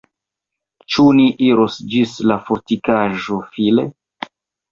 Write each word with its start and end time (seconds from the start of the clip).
Ĉu 0.93 1.03
ni 1.17 1.25
iros 1.47 1.75
ĝis 1.91 2.15
la 2.31 2.37
fortikaĵo 2.47 3.39
File? 3.53 3.85